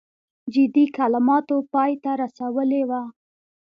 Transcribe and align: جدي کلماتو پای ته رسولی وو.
جدي 0.53 0.85
کلماتو 0.97 1.57
پای 1.73 1.91
ته 2.03 2.11
رسولی 2.23 2.81
وو. 2.89 3.03